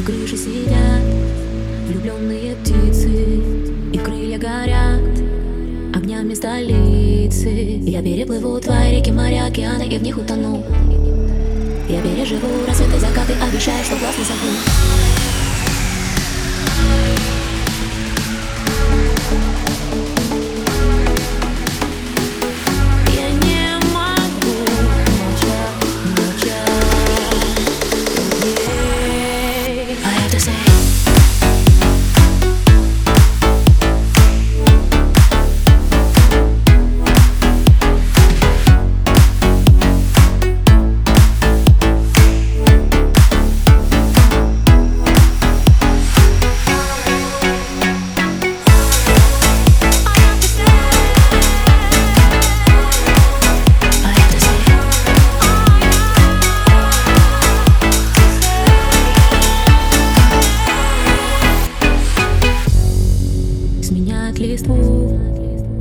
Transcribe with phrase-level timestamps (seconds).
[0.00, 1.02] На крыше сидят
[1.86, 3.42] влюбленные птицы
[3.92, 5.20] И крылья горят
[5.94, 7.50] огнями столицы.
[7.50, 10.64] Я переплыву твои реки, моря, океаны и в них утону.
[11.86, 14.79] Я переживу рассветы, закаты, обещаю, что глаз не сомкну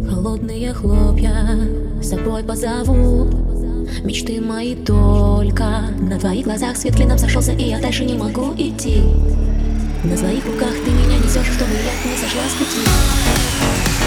[0.09, 1.35] Холодные хлопья
[2.01, 3.31] с собой позовут.
[4.03, 6.77] Мечты мои только На твоих глазах.
[6.77, 9.03] Свет клином сошелся И я дальше не могу идти.
[10.03, 13.98] На своих руках ты меня несешь Чтобы я не сошла с пути